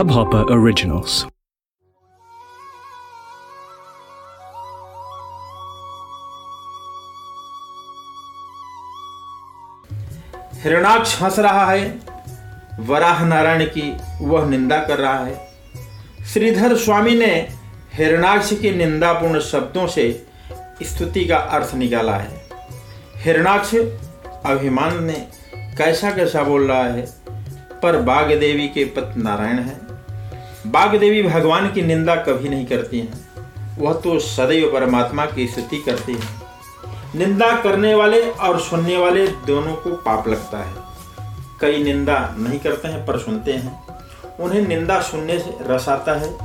Hubhopper 0.00 0.42
Originals. 0.50 1.14
Hiranaksha 10.54 11.22
हंस 11.22 11.38
रहा 11.38 11.66
है। 11.70 12.00
वराह 12.80 13.24
नारायण 13.24 13.64
की 13.64 13.92
वह 14.20 14.48
निंदा 14.48 14.78
कर 14.78 14.98
रहा 14.98 15.18
है। 15.24 16.26
श्रीधर 16.32 16.76
स्वामी 16.76 17.14
ने 17.14 17.32
हिरणाक्ष 17.94 18.52
की 18.52 18.70
निंदापूर्ण 18.70 19.40
शब्दों 19.40 19.86
से 19.86 20.26
स्तुति 20.82 21.24
का 21.24 21.36
अर्थ 21.36 21.74
निकाला 21.74 22.16
है। 22.16 22.42
हिरणाक्ष 23.16 23.74
अभिमान 24.46 25.04
ने 25.04 25.26
कैसा 25.78 26.10
कैसा 26.10 26.42
बोल 26.42 26.68
रहा 26.68 26.82
है, 26.82 27.06
पर 27.82 27.96
बाघ 28.02 28.26
देवी 28.28 28.68
के 28.68 28.84
पति 28.84 29.22
नारायण 29.22 29.58
है। 29.58 29.89
बाघ 30.66 30.96
देवी 30.96 31.22
भगवान 31.22 31.72
की 31.72 31.82
निंदा 31.82 32.16
कभी 32.16 32.48
नहीं 32.48 32.66
करती 32.66 33.00
हैं। 33.00 33.30
वह 33.78 33.94
तो 33.94 34.18
सदैव 34.18 34.72
परमात्मा 34.72 35.26
की 35.26 35.46
स्तुति 35.46 35.78
करती 35.78 36.14
है। 36.14 36.50
निंदा 37.16 37.62
करने 37.62 37.94
वाले 37.94 38.30
और 38.30 38.60
सुनने 38.60 38.96
वाले 38.96 39.26
दोनों 39.26 39.76
को 39.76 39.96
पाप 39.96 40.28
लगता 40.28 40.58
है। 40.58 40.74
कई 41.60 41.84
निंदा 41.84 42.34
नहीं 42.38 42.60
करते 42.60 42.88
हैं, 42.88 43.06
पर 43.06 43.18
सुनते 43.18 43.52
हैं। 43.52 43.86
उन्हें 44.40 44.68
निंदा 44.68 45.00
सुनने 45.00 45.38
से 45.38 45.56
रस 45.60 45.88
आता 45.88 46.12
है। 46.12 46.38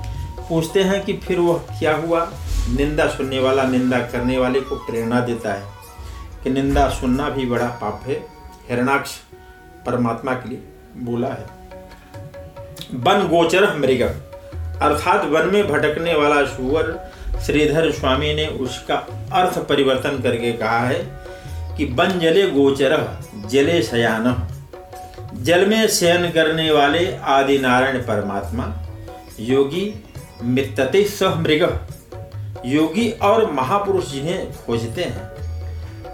पूछते 0.50 0.84
हैं 0.84 1.06
कि 1.06 1.14
फिर 1.14 1.40
वह 1.40 1.58
क्या 1.58 1.98
हुआ? 1.98 2.32
निंदा 2.70 3.08
सुनने 3.08 3.40
वाला 3.40 3.64
निंदा 3.64 4.00
करने 4.00 4.38
वाले 4.38 4.62
को 4.62 4.76
प्रेरणा 4.76 5.20
देता 5.20 5.54
है 5.54 5.64
कि 6.44 6.50
निंदा 6.50 6.90
सुनना 6.90 7.30
भी 7.30 7.46
बड़ा 7.46 7.68
पाप 7.68 8.02
है। 8.08 8.28
हिरणाक्ष 8.70 9.12
परमात्मा 9.86 10.34
के 10.34 10.50
लिए 10.50 10.64
बोला 10.98 11.28
है। 11.28 11.65
वन 12.94 13.28
गोचर 13.28 13.76
मृग 13.78 14.02
अर्थात 14.02 15.26
वन 15.26 15.50
में 15.54 15.68
भटकने 15.68 16.14
वाला 16.16 16.46
सुअर 16.46 17.12
श्रीधर 17.46 17.92
स्वामी 17.92 18.34
ने 18.34 18.46
उसका 18.46 18.96
अर्थ 19.34 19.58
परिवर्तन 19.60 20.22
करके 20.22 20.52
कहा 20.52 20.80
है 20.80 21.00
कि 21.78 21.86
बन 21.86 22.20
जले 22.20 22.48
गोचर, 22.50 23.20
जले 23.46 23.82
शयान। 23.82 24.48
जल 25.36 25.66
में 25.66 25.88
शयन 25.88 26.30
करने 26.32 26.72
वाले 26.72 27.16
आदि 27.16 27.58
नारायण 27.60 27.98
परमात्मा, 28.02 28.74
योगी 29.40 30.04
मित्तते 30.44 31.04
सह 31.04 31.36
मृग। 31.36 31.64
योगी 32.66 33.10
और 33.12 33.52
महापुरुष 33.52 34.12
जिन्हें 34.12 34.52
खोजते 34.54 35.04
हैं, 35.04 35.32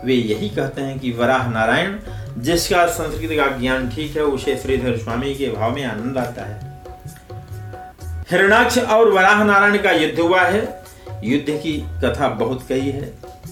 वे 0.06 0.14
यही 0.14 0.50
कहते 0.50 0.82
हैं 0.82 1.00
कि 1.00 1.12
वराह 1.12 1.50
नारायण, 1.50 1.98
जिसका 2.38 2.86
संस्कृत 2.86 3.38
का 3.40 3.48
ज्ञान 3.58 3.90
ठीक 3.90 4.17
है, 4.17 4.23
उसे 4.23 4.58
श्रीधर 4.58 4.98
स्वामी 4.98 5.36
के 5.36 5.50
भाव 5.50 5.76
में 5.76 5.84
आनंद 5.86 6.17
आता 6.17 6.45
है। 6.45 6.70
हिरणाक्ष 8.32 8.78
और 8.78 9.10
वराह 9.12 9.44
नारायण 9.44 9.78
का 9.78 9.92
युद्ध 9.92 10.20
हुआ 10.20 10.42
है। 10.42 10.60
युद्ध 11.24 11.58
की 11.58 11.74
कथा 12.04 12.28
बहुत 12.28 12.62
कही 12.70 12.92
है। 12.92 13.02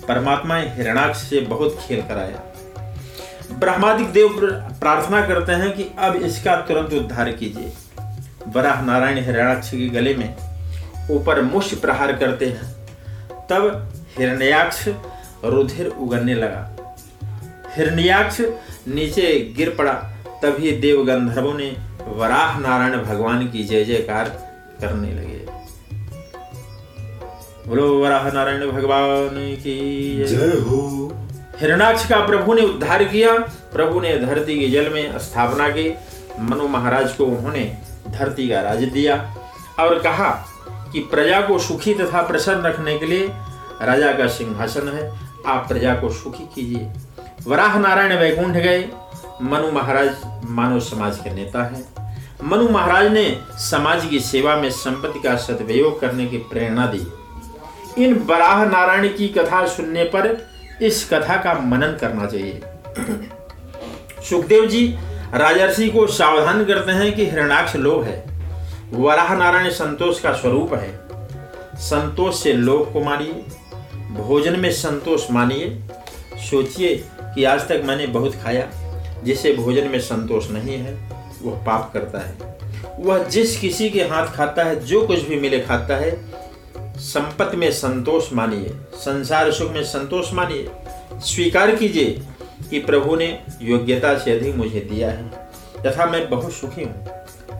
परमात्मा 0.07 0.55
हिरणाक्ष 0.55 1.19
से 1.19 1.39
बहुत 1.39 1.79
खेल 1.87 2.01
कराया 2.01 2.43
ब्रह्मादिक 3.59 4.11
देव 4.11 4.39
प्रार्थना 4.81 5.25
करते 5.27 5.51
हैं 5.51 5.71
कि 5.71 5.89
अब 5.99 6.15
इसका 6.15 6.55
तुरंत 6.61 6.93
उद्धार 6.93 7.31
कीजिए। 7.31 7.71
वराह 8.47 8.81
नारायण 8.81 9.17
हिरणाक्ष 9.17 9.69
के 9.69 9.87
गले 9.89 10.13
में 10.15 10.35
ऊपर 11.11 11.41
मुष्ट 11.41 11.75
प्रहार 11.75 12.11
करते 12.13 12.45
हैं। 12.45 12.71
तब 13.49 13.93
हिरण्याक्ष 14.17 14.87
रुधिर 15.45 15.87
उगलने 15.87 16.33
लगा। 16.33 16.93
हिरण्याक्ष 17.75 18.41
नीचे 18.87 19.53
गिर 19.57 19.75
पड़ा। 19.75 19.93
तभी 20.43 20.71
देव 20.71 21.03
गंधर्वों 21.05 21.53
ने 21.53 21.75
वराह 22.07 22.59
नारायण 22.59 23.01
भगवान 23.03 23.47
की 23.47 23.63
जय 23.63 23.83
जयकार 23.83 24.48
करने 24.81 25.11
लगे। 25.11 25.59
बोलो 27.67 28.03
वराह 28.03 28.31
नारायण 28.31 28.71
भगवान 28.71 29.55
की 29.59 30.23
जय। 30.23 30.35
हो। 30.35 31.11
हिरणाक्ष 31.59 32.09
का 32.09 32.25
प्रभु 32.25 32.53
ने 32.53 32.61
उद्धार 32.61 33.03
किया। 33.03 33.37
प्रभु 33.73 33.99
ने 33.99 34.17
धरती 34.17 34.59
के 34.59 34.67
जल 34.67 34.93
में 34.93 35.19
स्थापना 35.19 35.69
की। 35.69 35.95
मनु 36.39 36.67
महाराज 36.67 37.13
को 37.13 37.25
उन्होंने 37.25 37.77
धरती 38.07 38.49
का 38.49 38.61
राज 38.61 38.83
दिया 38.83 39.35
और 39.79 39.99
कहा 39.99 40.45
कि 40.69 40.99
प्रजा 40.99 41.41
को 41.41 41.59
सुखी 41.59 41.93
तथा 41.93 42.21
प्रसन्न 42.21 42.61
रखने 42.61 42.99
के 42.99 43.05
लिए 43.05 43.27
राजा 43.81 44.13
का 44.13 44.27
सिंहासन 44.27 44.89
है। 44.89 45.19
आप 45.47 45.67
प्रजा 45.67 45.95
को 45.95 46.09
सुखी 46.09 46.43
कीजिए। 46.55 46.91
वराह 47.47 47.79
नारायण 47.79 48.19
वैकुंठ 48.19 48.53
गए। 48.53 48.89
मनु 49.41 49.71
महाराज 49.71 50.15
मानव 50.45 50.79
समाज 50.79 51.17
के 51.17 51.29
नेता 51.29 51.63
हैं। 51.63 51.98
मनु 52.43 52.69
महाराज 52.69 53.11
ने 53.11 53.41
समाज 53.51 54.05
की 54.05 54.19
सेवा 54.19 54.55
में 54.55 54.69
संपत्ति 54.69 55.19
का 55.19 55.35
सदुपयोग 55.35 55.99
करने 56.01 56.25
की 56.25 56.37
प्रेरणा 56.37 56.85
दी। 56.85 58.03
इन 58.03 58.13
वराह 58.13 58.65
नारायण 58.65 59.07
की 59.07 59.27
कथा 59.27 59.67
सुनने 59.67 60.03
पर 60.03 60.47
इस 60.81 61.09
कथा 61.09 61.35
का 61.35 61.53
मनन 61.53 61.97
करना 62.01 62.25
चाहिए। 62.25 62.61
सुखदेव 64.29 64.65
जी 64.65 64.87
राजर्षि 65.33 65.89
को 65.89 66.07
सावधान 66.07 66.65
करते 66.65 66.91
हैं 66.91 67.15
कि 67.15 67.25
हिरणाक्ष 67.25 67.75
लोभ 67.75 68.03
है। 68.03 68.23
वराह 68.93 69.35
नारायण 69.35 69.69
संतोष 69.69 70.19
का 70.19 70.33
स्वरूप 70.33 70.73
है। 70.73 70.99
संतोष 71.75 72.43
से 72.43 72.53
लोभ 72.53 72.93
को 72.93 73.01
मानिए, 73.01 73.43
भोजन 74.15 74.59
में 74.59 74.71
संतोष 74.71 75.31
मानिए। 75.31 75.79
सोचिए 76.49 76.95
कि 77.21 77.43
आज 77.43 77.67
तक 77.67 77.81
मैंने 77.85 78.07
बहुत 78.07 78.35
खाया, 78.35 78.69
जिसे 79.23 79.53
भोजन 79.53 79.87
में 79.87 79.99
संतोष 79.99 80.51
नहीं 80.51 80.77
है। 80.77 81.18
वह 81.41 81.63
पाप 81.65 81.93
करता 81.93 82.19
है। 82.19 82.59
वह 82.99 83.23
जिस 83.23 83.59
किसी 83.59 83.89
के 83.89 84.01
हाथ 84.01 84.27
खाता 84.27 84.63
है, 84.63 84.79
जो 84.79 85.07
कुछ 85.07 85.19
भी 85.19 85.39
मिले 85.39 85.59
खाता 85.59 85.95
है, 85.95 86.17
संपत्ति 86.97 87.57
में 87.57 87.71
संतोष 87.71 88.33
मानिए, 88.33 88.69
संसार 88.95 89.51
सुख 89.51 89.71
में 89.71 89.83
संतोष 89.83 90.33
मानिए। 90.33 90.69
स्वीकार 91.13 91.75
कीजिए 91.75 92.21
कि 92.69 92.79
प्रभु 92.79 93.15
ने 93.15 93.43
योग्यता 93.61 94.17
से 94.17 94.39
अधिक 94.39 94.55
मुझे 94.55 94.79
दिया 94.79 95.11
है, 95.11 95.29
तथा 95.85 96.05
मैं 96.05 96.29
बहुत 96.29 96.53
सुखी 96.53 96.83
हूँ। 96.83 97.05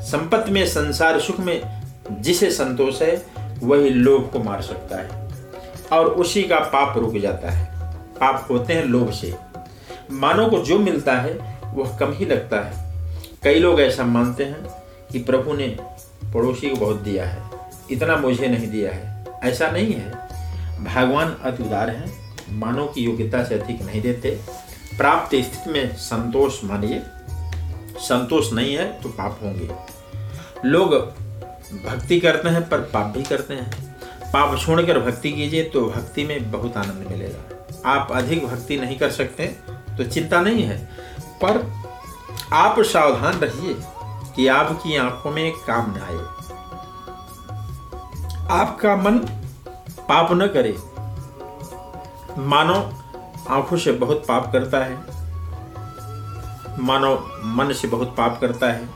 संपत्ति 0.02 0.52
में, 0.52 0.66
संसार 0.66 1.20
सुख 1.20 1.40
में 1.40 1.82
जिसे 2.12 2.52
संतोष 2.52 3.02
है, 3.02 3.26
वही 3.64 3.90
लोभ 3.90 4.30
को 4.34 4.40
मार 4.40 4.62
सकता 4.62 4.96
है, 4.98 5.30
और 5.92 6.06
उसी 6.06 6.44
का 6.44 6.60
पाप 6.60 6.98
रुक 6.98 7.18
जाता 7.18 7.50
है। 7.50 7.80
पाप 7.94 8.48
होते 8.50 8.74
हैं 8.74 8.84
लोभ 8.84 9.12
से। 9.12 9.36
मानव 10.12 10.50
को 10.50 10.60
जो 10.60 10.80
मिलता 10.80 11.14
है, 11.14 11.60
वह 11.74 11.98
कम 11.98 12.14
ही 12.14 12.26
लगता 12.26 12.62
है। 12.62 12.89
कई 13.44 13.60
लोग 13.60 13.80
ऐसा 13.82 14.04
मानते 14.04 14.44
हैं 14.44 14.70
कि 15.12 15.20
प्रभु 15.20 15.54
ने 15.54 15.68
पड़ोसी 16.34 16.70
को 16.70 16.76
बहुत 16.76 16.96
दिया 16.96 17.26
है, 17.26 17.50
इतना 17.92 18.16
मुझे 18.16 18.48
नहीं 18.48 18.68
दिया 18.68 18.92
है। 18.92 19.26
ऐसा 19.44 19.70
नहीं 19.72 19.94
है। 19.94 20.12
भगवान 20.86 21.36
अति 21.44 21.64
उदार 21.64 21.90
हैं, 21.90 22.36
मानव 22.52 22.88
की 22.88 23.02
योग्यता 23.02 23.44
से 23.44 23.60
अधिक 23.60 23.82
नहीं 23.82 24.02
देते। 24.02 24.38
प्राप्त 24.98 25.36
स्थिति 25.36 25.72
में 25.72 25.96
संतोष 25.96 26.64
मानिए। 26.64 27.02
संतोष 28.00 28.52
नहीं 28.54 28.76
है 28.76 28.92
तो 29.02 29.10
पाप 29.10 29.40
होंगे। 29.44 29.70
लोग 30.66 30.94
भक्ति 31.86 32.20
करते 32.20 32.50
हैं 32.50 32.68
पर 32.70 32.80
पाप 32.94 33.14
भी 33.18 33.24
करते 33.24 33.54
हैं। 33.54 33.98
पाप 34.34 34.60
छोड़कर 34.60 35.00
भक्ति 35.00 35.32
कीजिए 35.32 35.64
तो 35.64 35.86
भक्ति 35.88 36.24
में 36.24 36.52
बहुत 36.52 36.78
आनंद 36.78 37.08
मिलेगा। 37.10 37.92
आप 37.92 38.12
अधिक 38.12 38.46
भक्ति 38.46 38.80
नहीं 38.80 38.98
कर 39.00 39.12
सकते 39.12 39.48
तो 39.98 40.04
चिंता 40.04 40.42
नहीं 40.42 40.64
है। 40.64 40.78
पर 41.44 41.58
आप 42.54 42.76
सावधान 42.80 43.34
रहिए 43.34 43.76
कि 44.36 44.48
आपकी 44.48 44.98
आँखों 44.98 45.32
में 45.32 45.52
काम 45.52 45.96
न 45.98 46.00
आए। 46.00 46.40
आपका 48.50 48.96
मन 48.96 49.18
पाप 50.10 50.28
न 50.32 50.48
करे। 50.48 50.78
मानो 52.42 52.94
आँखों 53.50 53.78
से 53.78 53.92
बहुत 53.92 54.26
पाप 54.28 54.52
करता 54.52 54.78
है। 54.78 55.20
मानो 56.80 57.32
मन 57.46 57.74
से 57.74 57.88
बहुत 57.88 58.16
पाप 58.18 58.42
करता 58.42 58.72
है। 58.72 58.90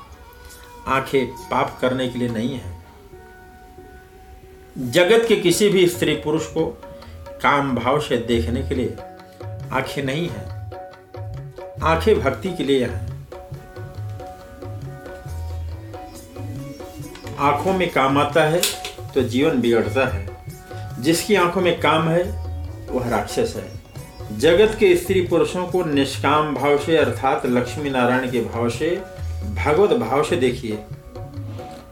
आँखें 0.88 1.28
पाप 1.28 1.78
करने 1.82 2.10
के 2.10 2.20
लिए 2.20 2.30
नहीं 2.30 2.60
है। 2.60 2.86
जगत 4.78 5.26
के 5.28 5.36
किसी 5.36 5.70
भी 5.70 5.88
स्त्री 5.88 6.16
पुरुष 6.16 6.46
को 6.46 6.82
काम 7.44 7.76
भाव 7.76 8.00
से 8.00 8.18
देखने 8.18 8.64
के 8.64 8.76
लिए 8.76 8.98
आँखें 9.72 10.04
नहीं 10.04 10.30
है। 10.30 10.72
आँखें 11.84 12.20
भक्ति 12.20 12.54
के 12.54 12.64
लिए 12.64 12.86
हैं। 12.86 13.13
आँखों 17.44 17.74
में 17.74 17.90
काम 17.92 18.18
आता 18.18 18.44
है 18.44 18.62
तो 19.16 19.22
जीवन 19.22 19.62
बिगड़ता 19.62 20.08
है। 20.08 20.28
जिसकी 21.00 21.36
आँखों 21.36 21.62
में 21.62 21.80
काम 21.80 22.10
है, 22.10 22.24
वह 22.90 23.10
राक्षस 23.10 23.54
है। 23.56 23.84
जगत 24.40 24.78
के 24.80 24.96
स्त्री 24.98 25.22
पुरुषों 25.22 25.68
को 25.68 25.84
निष्काम 25.84 26.56
भाव 26.56 26.78
से, 26.78 26.98
अर्थात 26.98 27.46
लक्ष्मी 27.46 27.90
नारायण 27.90 28.32
के 28.32 28.42
भाव 28.42 28.70
से, 28.70 29.02
भगवत 29.66 29.90
भाव 29.90 30.24
से 30.24 30.36
देखिए। 30.36 30.80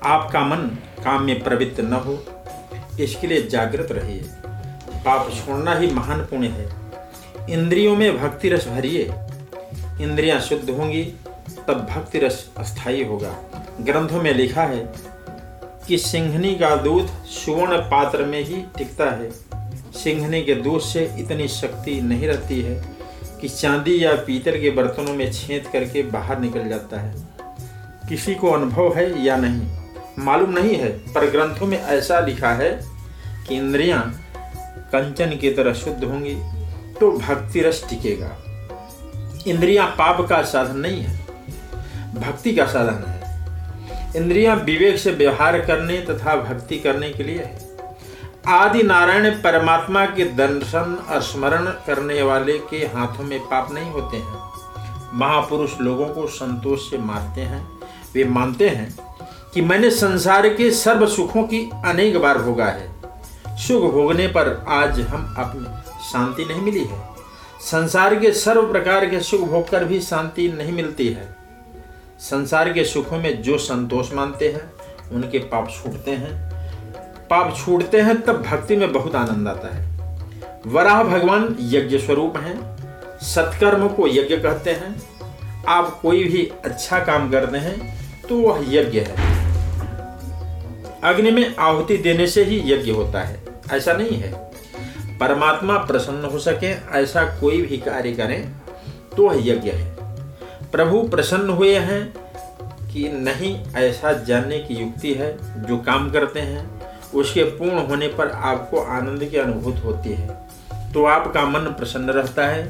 आपका 0.03 0.39
मन 0.39 0.77
काम 1.03 1.24
में 1.24 1.44
प्रवृत्त 1.44 1.80
न 1.80 1.94
हो, 1.94 2.25
इसके 3.00 3.27
लिए 3.27 3.42
जागृत 3.48 3.88
रहिए। 3.92 4.24
पाप 5.06 5.31
छोड़ना 5.31 5.75
ही 5.75 5.92
महान 5.92 6.19
पुण्य 6.19 6.48
है। 6.48 6.69
इंद्रियों 7.50 7.95
में 7.95 8.21
भक्ति 8.21 8.50
रस 8.50 8.68
भरिए। 8.68 9.13
इंद्रियाँ 10.01 10.39
शुद्ध 10.39 10.69
होंगी, 10.69 11.03
तब 11.68 11.88
भक्ति 11.95 12.19
रस 12.19 12.50
अस्थायी 12.57 13.03
होगा। 13.03 13.36
ग्रंथों 13.81 14.21
में 14.21 14.33
लिखा 14.33 14.63
है 14.63 15.11
कि 15.92 15.98
सिंघनी 15.98 16.54
का 16.56 16.76
दूध 16.76 17.08
सुवर्ण 17.28 17.78
पात्र 17.82 18.26
में 18.26 18.44
ही 18.44 18.62
टिकता 18.78 19.10
है। 19.12 19.30
सिंघनी 19.94 20.42
के 20.42 20.54
दूध 20.56 20.82
से 20.82 21.04
इतनी 21.20 21.48
शक्ति 21.48 22.00
नहीं 22.02 22.28
रहती 22.28 22.60
है 22.62 22.76
कि 23.42 23.50
चांदी 23.50 24.04
या 24.04 24.14
पीतल 24.18 24.60
के 24.62 24.70
बर्तनों 24.72 25.14
में 25.14 25.32
छेद 25.34 25.68
करके 25.74 26.04
बाहर 26.04 26.40
निकल 26.40 26.70
जाता 26.70 27.00
है। 27.02 27.14
किसी 28.10 28.36
को 28.36 28.52
अनुभव 28.52 28.96
है 28.96 29.24
या 29.26 29.36
नहीं? 29.38 29.68
मालूम 30.20 30.52
नहीं 30.52 30.76
है, 30.76 30.90
पर 31.14 31.30
ग्रंथों 31.30 31.68
में 31.68 31.78
ऐसा 31.78 32.20
लिखा 32.20 32.54
है 32.54 32.72
कि 33.48 33.56
इंद्रियाँ 33.56 34.02
कंचन 34.94 35.38
की 35.38 35.52
तरह 35.52 35.74
शुद्ध 35.74 36.04
होंगी 36.04 36.36
तो 37.00 37.12
भक्ति 37.12 37.62
रस 37.62 37.86
टिकेगा। 37.90 38.36
इंद्रियाँ 39.48 39.88
पाप 39.98 40.28
का 40.30 40.42
साधन 40.44 40.80
नहीं 40.80 41.02
है, 41.02 41.20
भक्ति 42.16 42.56
का 42.56 42.66
साधन 42.68 43.10
है। 43.10 43.21
इंद्रियाँ 44.16 44.56
विवेक 44.56 44.98
से 44.98 45.12
व्यवहार 45.12 45.60
करने 45.60 45.98
तथा 45.98 46.36
भक्ति 46.36 46.78
करने 46.78 47.10
के 47.10 47.24
लिए 47.24 47.44
है। 47.44 47.69
आदि 48.48 48.84
नारायण 48.84 49.30
परमात्मा 49.31 50.06
के 50.06 50.25
दर्शन 50.25 51.06
और 51.10 51.22
स्मरण 51.22 51.66
करने 51.66 52.22
वाले 52.22 52.58
के 52.58 52.78
हाथों 52.78 53.24
में 53.24 53.40
पाप 53.40 53.72
नहीं 53.72 53.92
होते 53.92 54.18
हैं। 54.18 54.52
महापुरुष 55.13 55.80
लोगों 55.81 56.08
को 56.08 56.28
संतोष 56.28 56.90
से 56.90 56.98
मारते 56.98 57.42
हैं। 57.42 57.80
वे 58.13 58.24
मानते 58.24 58.69
हैं 58.69 58.96
कि 59.54 59.62
मैंने 59.62 59.92
संसार 59.92 60.50
के 60.50 60.72
सर्व 60.72 61.08
सुखों 61.08 61.44
की 61.44 61.69
अनेक 61.86 62.18
बार 62.18 62.38
भोगा 62.38 62.66
है। 62.66 62.92
सुख 63.58 63.92
भोगने 63.92 64.28
पर 64.28 64.66
आज 64.68 65.00
हम 65.00 65.36
अपनी 65.38 65.66
शांति 66.12 66.46
नहीं 66.46 66.62
मिली 66.62 66.84
है। 66.84 67.10
संसार 67.62 68.16
के 68.16 68.31
सर्व 68.31 68.72
प्रकार 68.72 69.06
के 69.06 69.19
सुख 69.19 69.42
भोग 69.42 69.69
कर 69.69 69.86
भी 69.86 70.00
शांति 70.00 70.48
नहीं 70.48 70.74
मिलती 70.74 71.08
है। 71.08 71.41
संसार 72.22 72.74
के 72.74 72.84
सुखों 72.86 73.18
में 73.18 73.42
जो 73.42 73.58
संतोष 73.58 74.14
मानते 74.14 74.48
हैं, 74.48 74.74
उनके 75.12 75.40
पाप 75.40 75.70
छूटते 75.70 76.12
हैं। 76.12 76.52
पाप 77.30 77.58
छूटते 77.58 78.02
हैं 78.02 78.22
तब 78.22 78.42
भक्ति 78.42 78.76
में 78.76 78.94
बहुत 78.94 79.16
आनंद 79.16 79.48
आता 79.48 79.76
है। 79.76 79.98
वराह 80.68 81.04
भगवान 81.04 81.56
यज्ञ 81.60 81.98
स्वरूप 81.98 82.38
हैं। 82.38 82.78
सत्कर्म 83.22 83.88
को 83.88 84.08
यज्ञ 84.08 84.38
कहते 84.38 84.72
हैं। 84.72 85.02
आप 85.68 86.00
कोई 86.02 86.24
भी 86.24 86.52
अच्छा 86.66 87.00
काम 87.00 87.32
करते 87.32 87.58
हैं 87.58 87.98
तो 88.30 88.38
वह 88.38 88.66
यज्ञ 88.68 89.00
है। 89.00 89.16
अग्नि 91.04 91.32
में 91.32 91.56
आहुति 91.56 91.98
देने 91.98 92.28
से 92.28 92.44
ही 92.44 92.74
यज्ञ 92.74 92.92
होता 92.92 93.22
है। 93.22 93.40
ऐसा 93.72 93.94
नहीं 93.94 94.18
है। 94.18 94.52
परमात्मा 95.18 95.78
प्रसन्न 95.78 96.26
हो 96.26 96.40
सके, 96.40 97.00
ऐसा 97.00 97.40
कोई 97.40 97.62
भी 97.62 97.78
कार्य 97.78 98.12
करें 98.12 98.52
तो 99.18 99.30
वह 99.30 99.38
यज्ञ 99.38 99.70
है। 99.70 100.00
प्रभु 100.72 101.02
प्रसन्न 101.08 101.50
हुए 101.50 101.76
हैं 101.76 102.14
कि 102.88 103.08
नहीं 103.10 103.66
ऐसा 103.78 104.12
जानने 104.14 104.60
की 104.60 104.74
युक्ति 104.74 105.14
है, 105.14 105.32
जो 105.66 105.78
काम 105.78 106.12
करते 106.12 106.40
हैं, 106.40 106.70
उसके 107.14 107.44
पूर्ण 107.44 107.86
होने 107.88 108.08
पर 108.08 108.30
आपको 108.30 108.82
आनंद 108.82 109.24
की 109.26 109.38
अनुभूत 109.38 109.84
होती 109.86 110.14
है। 110.14 110.28
तो 110.94 111.06
आपका 111.06 111.46
मन 111.46 111.60
प्रसन्न 111.60 112.10
रहता 112.10 112.48
है, 112.48 112.70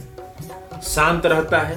शांत 0.84 1.26
रहता 1.26 1.60
है 1.60 1.76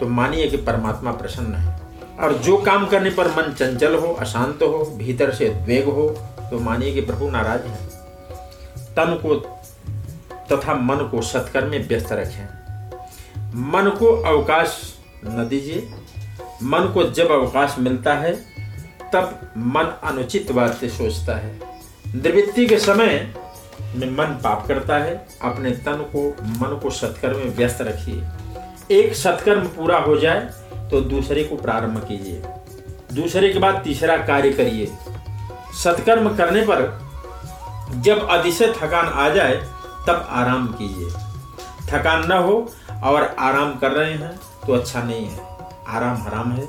तो 0.00 0.06
मानिए 0.08 0.48
कि 0.48 0.56
परमात्मा 0.56 1.12
प्रसन्न 1.12 1.54
है। 1.54 1.78
और 2.20 2.32
जो 2.34 2.56
काम 2.58 2.86
करने 2.86 3.10
पर 3.10 3.28
मन 3.28 3.52
चंचल 3.52 3.94
हो, 3.94 4.12
अशांत 4.12 4.62
हो, 4.62 4.84
भीतर 4.98 5.32
से 5.34 5.48
द्वेग 5.50 5.88
हो 5.88 6.08
तो 6.40 6.58
मानिए 6.58 6.92
कि 6.92 7.00
प्रभु 7.00 7.30
नाराज़ 7.30 7.62
है। 7.62 7.86
तन 8.96 9.18
को 9.24 9.34
तथा 10.52 10.74
मन 10.74 11.08
को 11.10 11.22
सत्कर्म 11.22 11.68
में 11.68 11.88
व्यस्त 11.88 12.12
रखें। 12.12 12.46
मन 13.72 13.90
को 13.98 14.12
अवकाश 14.22 14.94
न 15.24 15.46
दीजिए 15.48 15.88
मन 16.62 16.90
को 16.94 17.02
जब 17.10 17.30
अवकाश 17.30 17.76
मिलता 17.78 18.14
है, 18.14 18.32
तब 19.12 19.52
मन 19.56 19.92
अनुचित 20.04 20.52
बातें 20.52 20.88
सोचता 20.88 21.36
है। 21.36 21.60
निवृत्ति 22.14 22.66
के 22.66 22.78
समय 22.78 23.34
में 23.96 24.10
मन 24.10 24.38
पाप 24.44 24.66
करता 24.66 24.96
है। 24.96 25.26
अपने 25.42 25.70
तन 25.70 25.92
को, 25.92 26.28
मन 26.42 26.80
को 26.82 26.90
सत्कर्म 26.90 27.36
में 27.36 27.56
व्यस्त 27.56 27.80
रखिए। 27.80 28.24
एक 28.90 29.14
सत्कर्म 29.14 29.66
पूरा 29.68 29.98
हो 29.98 30.16
जाए 30.16 30.40
तो 30.90 31.00
दूसरे 31.00 31.44
को 31.44 31.56
प्रारंभ 31.56 31.98
कीजिए। 32.04 32.42
दूसरे 33.12 33.52
के 33.52 33.58
बाद 33.58 33.80
तीसरा 33.84 34.16
कार्य 34.16 34.50
करिए। 34.50 34.92
सत्कर्म 35.84 36.36
करने 36.36 36.62
पर 36.62 36.80
जब 37.96 38.28
अतिशय 38.28 38.72
थकान 38.72 39.06
आ 39.06 39.28
जाए, 39.28 39.56
तब 40.06 40.28
आराम 40.30 40.66
कीजिए। 40.80 41.10
थकान 41.88 42.26
न 42.26 42.32
हो 42.32 42.72
और 43.04 43.36
आराम 43.38 43.76
कर 43.76 43.92
रहे 43.92 44.12
हैं। 44.12 44.38
तो 44.68 44.74
अच्छा 44.74 45.02
नहीं 45.02 45.26
है। 45.26 45.40
आराम 45.88 46.22
हराम 46.22 46.52
है। 46.52 46.66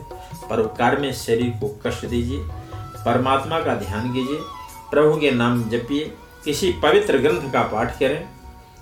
परोपकार 0.49 0.97
में 0.97 1.13
शरीर 1.13 1.49
को 1.49 1.79
कष्ट 1.85 2.05
दीजिए। 2.05 2.39
परमात्मा 3.05 3.59
का 3.59 3.73
ध्यान 3.75 4.13
कीजिए। 4.13 4.37
प्रभु 4.91 5.17
के 5.17 5.31
नाम 5.31 5.63
जपिए। 5.69 6.13
किसी 6.45 6.71
पवित्र 6.83 7.17
ग्रंथ 7.17 7.51
का 7.53 7.61
पाठ 7.63 7.99
करें। 7.99 8.25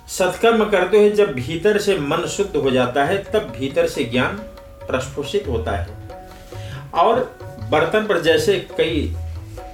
सत्कर्म 0.08 0.64
करते 0.64 0.98
हुए 0.98 1.10
जब 1.10 1.32
भीतर 1.32 1.78
से 1.78 1.98
मन 1.98 2.26
शुद्ध 2.26 2.56
हो 2.56 2.70
जाता 2.70 3.04
है, 3.04 3.22
तब 3.22 3.52
भीतर 3.58 3.88
से 3.88 4.04
ज्ञान 4.04 4.36
प्रस्फुषित 4.88 5.48
होता 5.48 5.72
है। 5.72 5.88
और 6.94 7.38
बर्तन 7.70 8.06
पर 8.06 8.20
जैसे 8.20 8.58
कई 8.78 9.14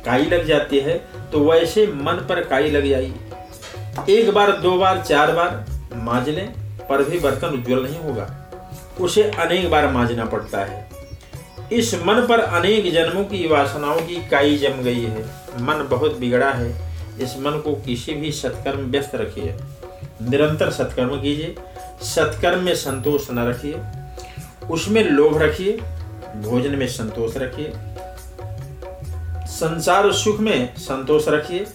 काई 0.06 0.24
लग 0.24 0.46
जाती 0.46 0.78
है 0.78 0.98
तो 1.32 1.44
वैसे 1.50 1.86
मन 1.86 2.26
पर 2.28 2.44
काई 2.44 2.70
लग 2.70 2.86
जाएगी 2.86 4.12
एक 4.12 4.30
बार, 4.30 4.52
दो 4.52 4.76
बार, 4.78 5.02
चार 5.02 5.32
बार 5.32 5.64
मांज 5.94 6.28
लें, 6.28 6.52
पर 6.88 7.04
भी 7.04 7.18
बर्तन 7.18 7.48
उज्जवल 7.48 7.84
नहीं 7.84 7.98
होगा। 7.98 8.43
उसे 9.00 9.22
अनेक 9.22 9.70
बार 9.70 9.88
मांझना 9.88 10.24
पड़ता 10.24 10.64
है। 10.64 10.90
इस 11.72 11.94
मन 11.94 12.26
पर 12.28 12.40
अनेक 12.40 12.92
जन्मों 12.92 13.24
की 13.24 13.48
वासनाओं 13.48 14.00
की 14.00 14.28
काई 14.28 14.56
जम 14.56 14.82
गई 14.82 15.04
है। 15.04 15.22
मन 15.58 15.88
बहुत 15.90 16.16
बिगड़ा 16.16 16.52
है। 16.52 16.94
इस 17.20 17.38
मन 17.38 17.50
को 17.50 17.74
किसी 17.74 18.14
भी 18.14 18.32
सत्कर्म 18.32 18.78
व्यस्त 18.78 19.14
रखिए। 19.14 19.54
निरंतर 20.22 20.70
सत्कर्म 20.70 21.08
कीजिए। 21.08 21.56
सत्कर्म 22.02 22.62
में 22.62 22.74
संतोष 22.74 23.30
न 23.30 23.38
रखिए। 23.38 23.80
उसमें 24.70 25.04
लोभ 25.04 25.42
रखिए। 25.42 25.72
भोजन 26.36 26.74
में 26.76 26.88
संतोष 26.88 27.36
रखिए। 27.36 27.72
संसार 29.46 30.12
सुख 30.12 30.40
में 30.40 30.76
संतोष 30.76 31.28
रखिए। 31.28 31.66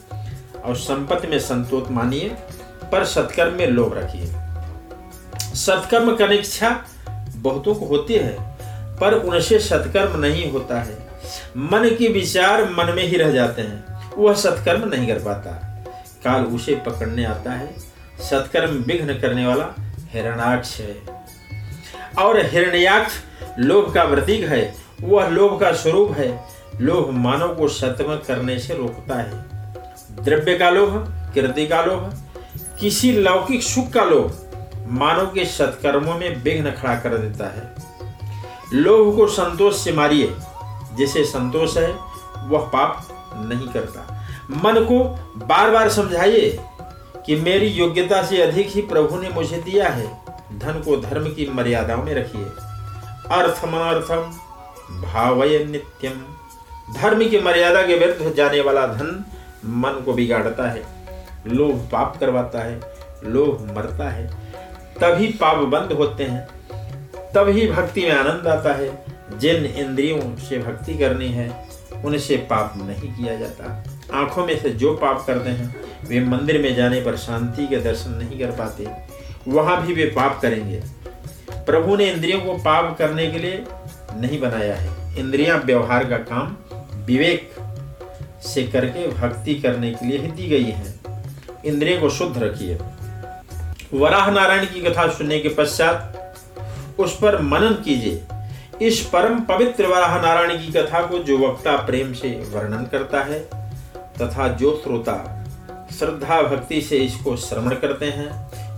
और 0.65 0.75
संपत्ति 0.75 1.27
में 1.27 1.39
संतोष 1.39 1.92
मानिए। 1.92 2.36
पर 2.92 3.06
सत्कर्म 3.06 3.54
में 3.54 3.68
लोभ 3.68 3.98
रखिए। 3.98 4.25
सत्कर्म 5.56 6.15
करने 6.15 6.38
की 6.38 6.42
इच्छा 6.42 6.86
बहुतों 7.41 7.75
को 7.75 7.86
होती 7.86 8.13
है, 8.13 8.38
पर 9.00 9.13
उनसे 9.13 9.59
सत्कर्म 9.59 10.19
नहीं 10.19 10.51
होता 10.51 10.81
है। 10.81 10.97
मन 11.58 11.96
के 12.00 12.08
विचार 12.08 12.63
मन 12.63 12.93
में 12.96 13.03
ही 13.03 13.17
रह 13.17 13.31
जाते 13.31 13.62
हैं, 13.62 13.86
वह 14.17 14.34
सत्कर्म 14.34 14.89
नहीं 14.89 15.08
कर 15.08 15.19
पाता। 15.19 15.51
काल 16.24 16.41
उसे 16.41 16.75
पकड़ने 16.75 17.25
आता 17.25 17.51
है, 17.51 17.75
सत्कर्म 18.19 18.72
विघ्न 18.72 19.13
करने 19.13 19.48
वाला 19.48 19.74
हिरणाक्ष 20.12 20.79
है। 20.79 20.96
और 22.19 22.46
हिरण्याक्ष 22.46 23.13
लोभ 23.60 23.93
का 23.93 24.05
प्रतीक 24.05 24.48
है, 24.48 24.75
वह 25.01 25.27
लोभ 25.27 25.60
का 25.60 25.72
स्वरूप 25.72 26.12
है। 26.17 26.43
लोभ 26.81 27.10
मानव 27.10 27.55
को 27.55 27.67
सत्म 27.67 28.15
करने 28.27 28.60
से 28.60 28.74
रोकता 28.74 29.15
है। 29.15 29.31
द्रव्य 30.24 30.58
का 30.58 30.69
लोभ 30.69 31.15
कीर्ति 31.34 31.67
का 31.67 31.81
लोभ, 31.81 32.24
किसी 32.79 33.12
लौकिक 33.12 33.63
सुख 33.63 33.89
का 33.89 34.03
लोभ 34.03 34.49
मानव 34.89 35.25
के 35.25 35.46
सत्कर्मों 35.46 36.17
में 36.17 36.43
विघ्न 36.43 36.72
खड़ा 36.72 36.96
कर 36.96 37.17
देता 37.17 37.46
है। 37.46 37.75
लोभ 38.74 39.15
को 39.15 39.27
संतोष 39.27 39.77
से 39.77 39.91
मारिए। 39.91 40.36
जिसे 40.93 41.24
संतोष 41.24 41.77
है, 41.77 41.88
वह 42.48 42.60
पाप 42.60 43.08
नहीं 43.36 43.67
करता। 43.67 44.27
मन 44.51 44.84
को 44.84 45.03
बार 45.38 45.72
बार 45.72 45.89
समझाइए 45.89 46.60
कि 47.25 47.36
मेरी 47.36 47.67
योग्यता 47.67 48.24
से 48.24 48.41
अधिक 48.41 48.67
ही 48.69 48.81
प्रभु 48.81 49.15
ने 49.15 49.29
मुझे 49.29 49.58
दिया 49.58 49.89
है। 49.89 50.25
धन 50.60 50.74
को 50.74 50.98
धर्म 50.98 51.24
की 51.24 51.50
मर्यादाओं 51.53 52.03
में 52.03 52.15
रखिए। 52.15 52.46
अर्थम 53.31 54.22
भावय 55.01 55.63
नित्यम। 55.63 56.13
धर्म 56.93 57.29
की 57.29 57.41
मर्यादा 57.41 57.81
के 57.81 57.96
विरुद्ध 57.96 58.34
जाने 58.34 58.62
वाला 58.62 58.86
धन 58.86 59.25
मन 59.65 60.01
को 60.05 60.13
बिगाड़ता 60.13 60.69
है। 60.69 60.81
लोभ 61.48 61.89
पाप 61.91 62.17
करवाता 62.19 62.60
है। 62.60 62.81
लोभ 63.24 63.74
मरता 63.77 64.10
है। 64.10 64.50
तभी 65.01 65.27
पाप 65.27 65.58
बंद 65.58 65.91
होते 65.91 66.24
हैं। 66.24 66.48
तभी 67.36 67.68
भक्ति 67.68 68.01
में 68.01 68.12
आनंद 68.12 68.48
आता 68.48 68.74
है। 68.74 69.06
जिन 69.38 69.65
इंद्रियों 69.65 70.36
से 70.36 70.58
भक्ति 70.58 70.98
करनी 70.98 71.27
है, 71.27 71.68
उनसे 72.06 72.38
पाप 72.38 72.74
नहीं 72.77 73.13
किया 73.13 73.36
जाता। 73.36 73.84
आँखों 74.13 74.46
में 74.46 74.60
से 74.60 74.70
जो 74.70 74.94
पाप 74.94 75.27
करते 75.27 75.50
हैं, 75.50 75.75
वे 76.08 76.20
मंदिर 76.20 76.62
में 76.62 76.75
जाने 76.75 77.01
पर 77.01 77.15
शांति 77.15 77.68
के 77.68 77.77
दर्शन 77.77 78.12
नहीं 78.12 78.39
कर 78.39 78.51
पाते। 78.51 78.88
वहाँ 79.48 79.88
भी 79.88 79.94
वे 79.94 80.06
पाप 80.06 80.41
करेंगे। 80.41 80.84
प्रभु 81.51 81.96
ने 81.96 82.12
इंद्रियों 82.12 82.41
को 82.41 82.53
पाप 82.53 82.98
करने 82.98 83.27
के 83.27 83.39
लिए 83.39 83.65
नहीं 84.18 84.39
बनाया 84.39 84.75
है। 84.75 85.20
इंद्रियाँ 85.20 85.58
व्यवहार 85.58 86.06
का 86.06 86.18
काम 86.18 86.58
विवेक 87.06 87.51
से 88.41 88.63
करके 88.63 89.08
भक्ति 89.08 89.56
करने 89.56 89.91
के 89.91 90.06
लिए 90.06 90.18
ही 90.18 90.27
दी 90.27 90.48
गई 90.48 90.63
है। 90.63 91.00
इंद्रियों 91.65 92.01
को 92.01 92.10
शुद्ध 92.10 92.44
रखिए। 92.44 92.79
वराह 93.93 94.29
नारायण 94.31 94.65
की 94.65 94.81
कथा 94.81 95.08
सुनने 95.10 95.39
के 95.39 95.50
पश्चात 95.50 96.36
उस 97.00 97.15
पर 97.17 97.41
मनन 97.41 97.74
कीजिए। 97.86 98.88
इस 98.88 99.00
परम 99.05 99.39
पवित्र 99.39 99.88
वराह 99.88 100.15
नारायण 100.22 100.58
की 100.58 100.72
कथा 100.72 101.01
को 101.01 101.19
जो 101.19 101.38
वक्ता 101.38 101.75
प्रेम 101.77 102.13
से 102.13 102.29
वर्णन 102.51 102.86
करता 102.86 103.24
है, 103.24 103.39
तथा 104.22 104.48
जो 104.53 104.75
श्रोता 104.84 105.15
श्रद्धा 106.00 106.41
भक्ति 106.41 106.81
से 106.81 106.98
इसको 106.98 107.36
श्रवण 107.38 107.75
करते 107.75 108.05
हैं, 108.05 108.29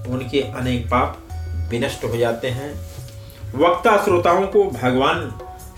उनके 0.05 0.41
अनेक 0.41 0.85
पाप 0.85 1.17
विनष्ट 1.69 2.03
हो 2.03 2.17
जाते 2.17 2.49
हैं। 2.49 2.73
वक्ता 3.55 3.97
श्रोताओं 4.03 4.47
को 4.47 4.63
भगवान 4.63 5.31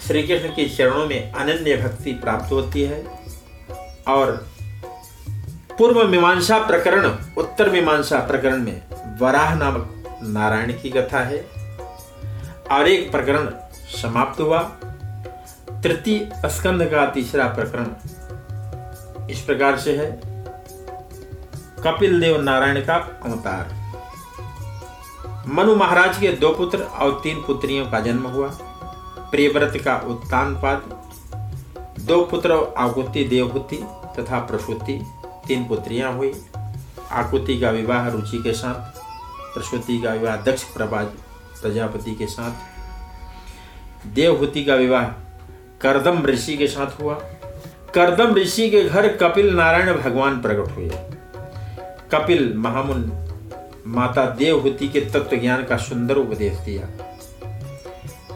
श्री 0.08 0.24
कृष्ण 0.24 0.50
के 0.50 0.70
चरणों 0.70 1.06
में 1.08 1.32
अनन्य 1.32 1.78
भक्ति 1.78 2.12
प्राप्त 2.14 2.52
होती 2.52 2.84
है, 2.84 3.04
और 4.08 4.32
पूर्व 5.78 6.08
मीमांसा 6.08 6.58
प्रकरण, 6.60 7.12
उत्तर 7.38 7.70
मीमांसा 7.70 8.20
प्रकरण 8.20 8.64
में 8.64 8.82
वराह 9.24 9.56
नामक 9.56 10.04
नारायण 10.24 10.74
की 10.74 10.90
कथा 10.90 11.20
है। 11.20 11.38
और 12.72 12.88
एक 12.88 13.12
प्रकरण 13.12 13.50
समाप्त 14.02 14.42
हुआ। 14.42 14.60
तृतीय 15.84 16.32
स्कंद 16.46 16.86
का 16.86 17.06
तीसरा 17.06 17.48
प्रकरण 17.48 17.88
इस 19.30 19.42
प्रकार 19.42 19.78
से 19.78 19.98
है। 19.98 20.22
कपिल 21.84 22.22
देव 22.22 22.42
नारायण 22.42 22.86
का 22.86 22.96
अवतार। 23.26 23.84
मनु 25.48 25.76
महाराज 25.76 26.18
के 26.18 26.28
दो 26.28 26.50
पुत्र 26.50 26.84
और 26.84 27.20
तीन 27.24 27.38
पुत्रियों 27.38 27.86
का 27.86 28.00
जन्म 28.00 28.28
हुआ। 28.28 28.48
प्रियव्रत 29.32 29.82
का 29.86 29.98
उत्तान 29.98 30.56
पाद 30.56 31.04
दो 32.00 32.24
पुत्र 32.24 32.74
आकुति 32.78 33.24
देवहूति 33.24 33.78
तथा 34.20 34.40
प्रसूति। 34.40 35.06
तीन 35.48 35.66
पुत्रियाँ 35.66 36.14
हुई। 36.14 36.46
आकुति 37.12 37.60
का 37.60 37.70
विवाह 37.70 38.08
रुचि 38.08 38.38
के 38.38 38.54
साथ। 38.54 38.93
प्रसूति 39.54 40.02
का 40.02 40.14
विवाह 40.14 40.36
दक्ष 40.36 40.64
प्रभाज 40.64 41.06
प्रजापति 41.62 42.12
के 42.12 42.28
साथ। 42.28 42.52
देवहूति 44.08 44.64
का 44.64 44.76
विवाह 44.76 45.04
करदम 45.82 46.26
ऋषि 46.26 46.58
के 46.58 46.68
साथ 46.68 47.02
हुआ। 47.02 47.14
करदम 47.94 48.36
ऋषि 48.36 48.70
के 48.70 48.84
घर 48.84 49.08
कपिल 49.18 49.56
नारायण 49.56 49.94
भगवान 49.94 50.42
प्रकट 50.42 50.72
हुए। 50.72 50.90
कपिल 52.12 52.54
महामुन 52.58 53.12
माता 53.88 54.26
देवहूति 54.26 54.88
के 54.88 55.02
तत्व 55.02 55.38
ज्ञान 55.38 55.64
का 55.64 55.78
सुंदर 55.78 56.16
उपदेश 56.16 56.58
दिया। 56.58 56.88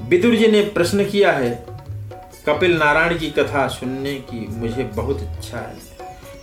विदुर 0.02 0.36
जी 0.36 0.48
ने 0.48 0.62
प्रश्न 0.62 1.06
किया 1.06 1.32
है, 1.32 1.66
कपिल 2.48 2.78
नारायण 2.78 3.18
की 3.20 3.30
कथा 3.32 3.68
सुनने 3.68 4.14
की 4.16 4.48
मुझे 4.50 4.84
बहुत 4.84 5.22
इच्छा 5.22 5.58
है। 5.58 5.76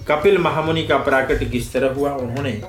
कपिल 0.09 0.39
महामुनि 0.39 0.87
का 0.87 0.99
प्राकट 0.99 1.51
किस 1.51 1.73
तरह 1.73 1.95
हुआ? 1.95 2.11
उन्होंने 2.11 2.63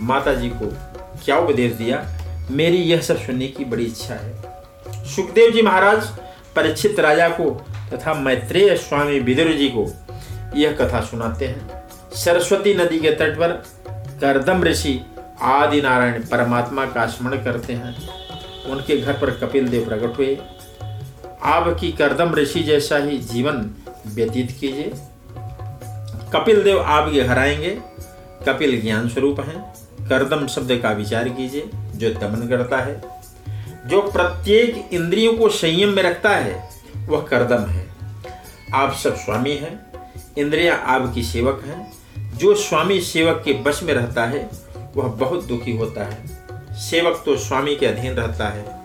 माता 0.00 0.34
जी 0.34 0.50
को 0.50 0.91
क्या 1.24 1.38
उपदेश 1.38 1.72
दिया? 1.72 2.18
मेरी 2.50 2.76
यह 2.76 3.00
सब 3.00 3.18
सुनने 3.18 3.48
की 3.48 3.64
बड़ी 3.64 3.84
इच्छा 3.84 4.14
है। 4.14 4.42
सुखदेव 4.88 5.50
जी 5.50 5.62
महाराज, 5.62 6.06
परीक्षित 6.56 7.00
राजा 7.00 7.28
को 7.28 7.66
तथा 7.92 8.14
मैत्रेय 8.14 8.76
स्वामी 8.76 9.20
विदुर 9.20 9.52
जी 9.52 9.68
को 9.68 9.92
यह 10.56 10.72
कथा 10.72 11.00
सुनाते 11.00 11.46
हैं। 11.46 11.82
सरस्वती 12.14 12.74
नदी 12.74 12.98
के 12.98 13.10
तट 13.10 13.38
पर 13.38 13.64
करदम 14.20 14.64
ऋषि 14.64 15.00
आदि 15.42 15.80
नारायण 15.80 16.22
परमात्मा 16.22 16.86
का 16.86 17.06
स्मरण 17.06 17.44
करते 17.44 17.72
हैं। 17.72 18.08
उनके 18.64 18.96
घर 18.96 19.12
पर 19.12 19.30
कपिल 19.30 19.68
देव 19.68 19.84
प्रकट 19.84 20.18
हुए। 20.18 20.38
आपकी 21.42 21.92
करदम 21.92 22.34
ऋषि 22.34 22.60
जैसा 22.60 22.96
ही 22.96 23.18
जीवन 23.18 23.70
व्यतीत 24.06 24.56
कीजिए। 24.60 24.92
कपिल 26.32 26.62
देव 26.62 26.80
आपके 26.80 27.20
घर 27.20 27.38
आएँगे। 27.38 27.78
कपिल 28.48 28.82
ज्ञान 28.82 29.08
स्वरूप 29.08 29.40
हैं। 29.40 29.74
करदम 30.08 30.46
शब्द 30.46 30.80
का 30.82 30.90
विचार 30.90 31.28
कीजिए, 31.28 31.70
जो 31.74 32.10
दमन 32.10 32.48
करता 32.48 32.78
है। 32.78 33.22
जो 33.86 34.02
प्रत्येक 34.02 34.88
इंद्रियों 34.92 35.34
को 35.34 35.48
संयम 35.48 35.88
में 35.88 36.02
रखता 36.02 36.30
है, 36.30 36.70
वह 36.96 37.20
करदम 37.22 37.66
है। 37.66 37.86
आप 38.74 38.92
सब 38.92 39.16
स्वामी 39.16 39.50
हैं, 39.50 39.86
इंद्रियाँ 40.38 40.78
आपकी 40.78 41.22
सेवक 41.22 41.62
हैं। 41.66 41.92
जो 42.38 42.54
स्वामी 42.54 43.00
सेवक 43.00 43.42
के 43.44 43.52
बस 43.52 43.80
में 43.82 43.94
रहता 43.94 44.24
है, 44.24 44.50
वह 44.96 45.08
बहुत 45.08 45.44
दुखी 45.44 45.76
होता 45.76 46.04
है। 46.04 46.42
सेवक 46.72 47.22
तो 47.26 47.36
स्वामी 47.36 47.76
के 47.76 47.86
अधीन 47.86 48.12
रहता 48.12 48.48
है। 48.48 48.82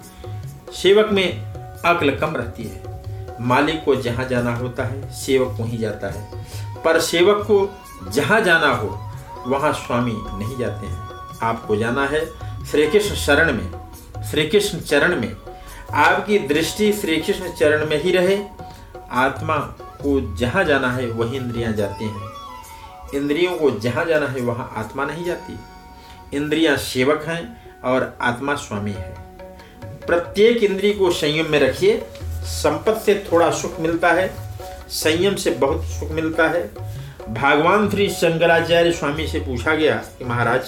सेवक 0.73 1.09
में 1.11 1.41
अक्ल 1.85 2.15
कम 2.15 2.35
रहती 2.35 2.63
है। 2.63 3.03
मालिक 3.41 3.83
को 3.83 3.95
जहाँ 3.95 4.27
जाना 4.27 4.55
होता 4.55 4.83
है, 4.83 5.13
सेवक 5.13 5.57
वहीं 5.61 5.77
जाता 5.77 6.07
है। 6.07 6.47
पर 6.85 6.99
सेवक 6.99 7.45
को 7.51 7.69
जहाँ 8.11 8.41
जाना 8.41 8.67
हो, 8.67 9.11
वहाँ 9.47 9.73
स्वामी 9.73 10.13
नहीं 10.15 10.57
जाते 10.57 10.87
हैं। 10.87 11.06
आपको 11.43 11.75
जाना 11.75 12.07
है 12.07 12.25
श्री 12.65 12.87
कृष्ण 12.87 13.15
शरण 13.15 13.53
में। 13.53 13.71
श्री 14.23 14.47
कृष्ण 14.47 14.79
चरण 14.79 15.21
में। 15.21 15.35
आपकी 15.91 16.39
दृष्टि 16.39 16.93
श्री 16.93 17.17
कृष्ण 17.17 17.53
चरण 17.53 17.85
में 17.85 18.03
ही 18.03 18.11
रहे। 18.11 18.39
आत्मा 19.11 19.57
को 19.81 20.35
जहाँ 20.35 20.63
जाना 20.63 20.91
है, 20.91 21.05
वही 21.05 21.37
इंद्रियाँ 21.37 21.73
जाती 21.73 22.05
हैं। 22.05 22.29
इंद्रियों 23.15 23.57
को 23.57 23.71
जहाँ 23.71 24.05
जाना 24.05 24.27
है, 24.27 24.41
वहाँ 24.41 24.73
आत्मा 24.75 25.05
नहीं 25.05 25.25
जाती। 25.25 25.59
इंद्रियाँ 26.37 26.77
सेवक 26.77 27.23
हैं 27.27 27.73
और 27.81 28.17
आत्मा 28.21 28.55
स्वामी 28.55 28.91
है। 28.91 29.15
प्रत्येक 29.83 30.57
इंद्रिय 30.57 30.93
को 30.93 31.11
संयम 31.11 31.51
में 31.51 31.59
रखिए। 31.59 32.07
संपत्ति 32.43 33.05
से 33.05 33.25
थोड़ा 33.31 33.51
सुख 33.51 33.79
मिलता 33.79 34.11
है। 34.11 34.35
संयम 34.89 35.35
से 35.35 35.49
बहुत 35.49 35.83
सुख 35.83 36.11
मिलता 36.11 36.47
है। 36.47 36.71
भगवान 37.29 37.89
श्री 37.89 38.09
शंकराचार्य 38.09 38.91
स्वामी 38.91 39.27
से 39.27 39.39
पूछा 39.39 39.75
गया 39.75 39.95
कि 39.95 40.25
महाराज 40.25 40.67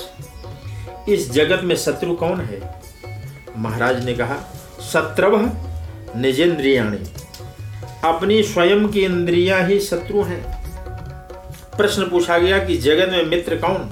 इस 1.13 1.31
जगत 1.31 1.63
में 1.63 1.75
शत्रु 1.75 2.15
कौन 2.15 2.41
है? 2.41 2.81
महाराज 3.57 4.05
ने 4.05 4.13
कहा, 4.13 4.35
शत्रव 4.81 5.51
निजेंद्रियाणी। 6.15 6.99
अपनी 8.03 8.43
स्वयं 8.43 8.87
की 8.87 9.01
इंद्रियाँ 9.01 9.63
ही 9.63 9.79
शत्रु 9.79 10.21
हैं। 10.21 10.59
प्रश्न 11.77 12.09
पूछा 12.09 12.37
गया 12.37 12.65
कि 12.65 12.77
जगत 12.77 13.11
में 13.11 13.25
मित्र 13.25 13.55
कौन? 13.55 13.91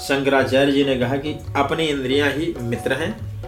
शंकराचार्य 0.00 0.72
जी 0.72 0.84
ने 0.84 0.96
कहा 0.96 1.16
कि 1.16 1.38
अपनी 1.56 1.84
इंद्रियाँ 1.84 2.28
ही 2.28 2.54
मित्र 2.60 2.92
हैं। 2.92 3.42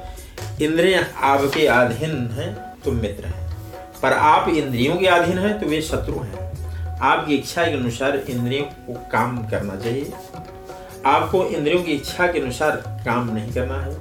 इंद्रियाँ 0.62 1.12
आपके 1.16 1.66
अधीन 1.66 2.30
हैं 2.32 2.54
तो 2.84 2.92
मित्र 2.92 3.26
हैं। 3.26 3.56
पर 4.02 4.12
आप 4.12 4.48
इंद्रियों 4.48 4.96
के 4.96 5.06
अधीन 5.06 5.38
हैं 5.38 5.60
तो 5.60 5.66
वे 5.66 5.82
शत्रु 5.82 6.18
हैं। 6.20 6.48
आपकी 6.98 7.34
इच्छा 7.34 7.64
के 7.64 7.70
अनुसार 7.70 8.16
इंद्रियों 8.16 8.64
को 8.64 9.08
काम 9.12 9.48
करना 9.48 9.76
चाहिए। 9.76 10.12
आपको 11.06 11.44
इंद्रियों 11.44 11.82
की 11.82 11.92
इच्छा 11.92 12.26
के 12.26 12.40
अनुसार 12.40 12.70
काम 13.04 13.34
नहीं 13.34 13.52
करना 13.52 13.80
है। 13.80 13.96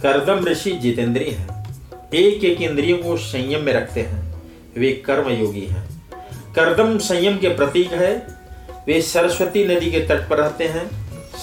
करदम 0.00 0.44
ऋषि 0.44 0.70
जितेंद्रिय 0.70 1.30
हैं। 1.30 1.64
एक 2.14 2.44
एक 2.44 2.60
इंद्रियों 2.60 2.98
को 2.98 3.16
संयम 3.16 3.60
में 3.60 3.72
रखते 3.72 4.00
हैं। 4.00 4.42
वे 4.78 4.92
कर्म 4.92 5.28
योगी 5.28 5.66
हैं। 5.66 5.88
करदम 6.54 6.98
संयम 6.98 7.38
के 7.38 7.48
प्रतीक 7.48 7.92
है। 7.92 8.26
वे 8.86 9.02
सरस्वती 9.02 9.64
नदी 9.64 9.90
के 9.90 10.00
तट 10.00 10.28
पर 10.28 10.38
रहते 10.38 10.64
हैं। 10.64 10.90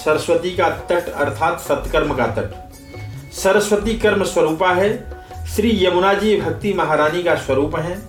सरस्वती 0.04 0.50
का 0.50 0.68
तट 0.68 1.08
अर्थात 1.08 1.60
सत्कर्म 1.60 2.14
का 2.14 2.26
तट। 2.26 2.72
सरस्वती 3.32 3.98
कर्म 3.98 4.24
स्वरूपा 4.24 4.72
है। 4.72 5.12
श्री 5.56 5.86
यमुना 5.86 6.14
जी 6.14 6.40
भक्ति 6.40 6.74
महारानी 6.74 7.22
का 7.22 7.34
स्वरूप 7.34 7.76
है। 7.76 8.00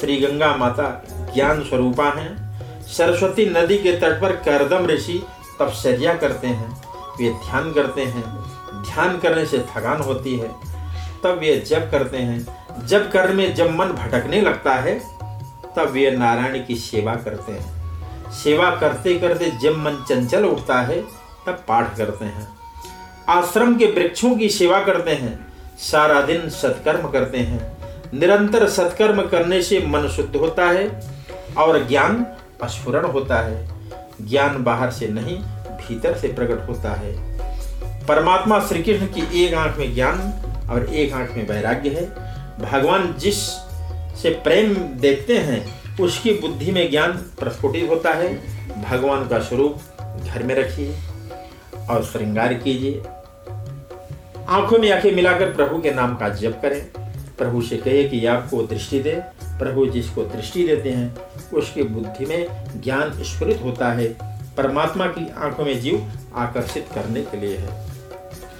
श्री 0.00 0.16
गंगा 0.16 0.56
माता 0.56 1.02
ज्ञान 1.34 1.64
स्वरूपा 1.64 2.10
हैं। 2.10 2.52
सरस्वती 2.82 3.46
नदी 3.46 3.78
के 3.78 3.92
तट 3.92 4.20
पर 4.20 4.32
करदम 4.32 4.86
ऋषि 4.86 5.22
तपचर्या 5.58 6.14
करते 6.14 6.46
हैं, 6.46 6.82
वे 6.96 7.30
ध्यान 7.30 7.72
करते 7.72 8.02
हैं, 8.02 8.22
ध्यान 8.82 9.18
करने 9.18 9.46
से 9.46 9.58
थकान 9.58 10.00
होती 10.00 10.38
है। 10.38 10.48
तब 11.24 11.38
वे 11.40 11.56
जब 11.56 11.90
करते 11.90 12.16
हैं। 12.16 12.62
जब 12.86 13.12
करने 13.12 13.34
में 13.34 13.54
जब 13.54 13.70
मन 13.70 13.86
भटकने 13.86 14.40
लगता 14.40 14.74
है, 14.74 14.98
तब 15.76 15.88
वे 15.90 16.10
नारायण 16.10 16.66
की 16.66 16.74
सेवा 16.74 17.14
करते 17.14 17.52
हैं। 17.52 17.82
सेवा 18.32 18.70
करते 18.70 19.18
करते 19.18 19.52
जब 19.62 19.76
मन 19.76 20.04
चंचल 20.08 20.44
उठता 20.44 20.80
है, 20.80 21.02
तब 21.46 21.64
पाठ 21.68 21.96
करते 21.96 22.24
हैं। 22.24 22.48
आश्रम 23.28 23.76
के 23.76 23.86
वृक्षों 23.86 24.34
की 24.34 24.48
सेवा 24.48 24.80
करते 24.80 25.10
हैं। 25.10 25.52
सारा 25.78 26.20
दिन 26.20 26.48
सत्कर्म 26.48 27.08
करते 27.08 27.38
हैं। 27.38 27.78
निरंतर 28.14 28.68
सत्कर्म 28.68 29.22
करने 29.22 29.62
से 29.62 29.86
मन 29.86 30.08
शुद्ध 30.08 30.36
होता 30.36 30.64
है 30.64 31.10
और 31.58 31.88
ज्ञान 31.88 32.26
स्फुरण 32.64 33.04
होता 33.04 33.36
है। 33.36 33.81
ज्ञान 34.28 34.64
बाहर 34.64 34.90
से 34.90 35.08
नहीं, 35.08 35.38
भीतर 35.76 36.18
से 36.18 36.28
प्रकट 36.28 36.68
होता 36.68 36.94
है। 36.94 37.38
परमात्मा 38.06 38.60
श्री 38.60 38.82
कृष्ण 38.82 39.06
की 39.06 39.44
एक 39.44 39.54
आँख 39.54 39.76
में 39.76 39.94
ज्ञान 39.94 40.18
और 40.70 40.94
एक 40.94 41.12
आँख 41.12 41.30
में 41.30 41.48
वैराग्य 41.48 41.88
है। 41.88 42.10
भगवान 42.58 43.14
जिस 43.18 43.36
से 44.22 44.30
प्रेम 44.30 44.74
देखते 44.74 45.38
हैं, 45.38 45.82
उसकी 46.00 46.32
बुद्धि 46.32 46.72
में 46.72 46.90
ज्ञान 46.90 47.12
प्रस्फुटित 47.12 47.90
होता 47.90 48.10
है। 48.10 48.34
भगवान 48.82 49.28
का 49.28 49.38
स्वरूप 49.38 49.82
घर 50.26 50.42
में 50.42 50.54
रखिए 50.54 50.98
और 51.90 52.04
श्रृंगार 52.04 52.54
कीजिए। 52.54 53.02
आँखों 54.48 54.78
में 54.78 54.92
आँखें 54.92 55.12
मिलाकर 55.12 55.46
प्रभु 55.46 55.82
के 55.82 55.90
नाम 55.90 56.16
का 56.16 56.28
जप 56.28 56.58
करें। 56.62 56.86
प्रभु 57.38 57.62
से 57.62 57.76
कहे 57.76 58.04
कि 58.04 58.26
आपको 58.26 58.62
दृष्टि 58.62 59.00
दे। 59.00 59.22
प्रभु 59.62 59.86
जिसको 59.86 60.22
दृष्टि 60.22 60.66
देते 60.66 60.90
हैं, 60.90 61.16
उसकी 61.54 61.82
बुद्धि 61.82 62.26
में 62.26 62.46
ज्ञान 62.84 63.22
स्फुरित 63.22 63.60
होता 63.64 63.92
है। 63.92 64.06
परमात्मा 64.56 65.06
की 65.06 65.30
आँखों 65.38 65.64
में 65.64 65.80
जीव 65.80 66.12
आकर्षित 66.34 66.86
करने 66.94 67.20
के 67.20 67.40
लिए 67.40 67.56
है। 67.56 67.92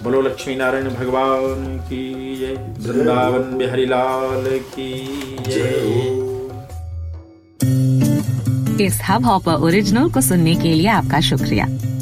बोलो, 0.03 0.21
लक्ष्मी 0.21 0.57
नारायण 0.57 0.85
भगवान 0.85 1.79
की 1.79 2.37
जय। 2.39 2.55
वृंदावन 2.79 3.59
बिहारी 3.59 3.87
लाल 3.87 4.59
की 4.59 5.37
जय। 5.49 6.33
इस 8.85 9.01
हब 9.09 9.27
हॉपर 9.27 9.53
ओरिजिनल 9.53 10.11
को 10.11 10.21
सुनने 10.21 10.55
के 10.55 10.69
लिए 10.69 10.87
आपका 10.87 11.21
शुक्रिया। 11.21 11.67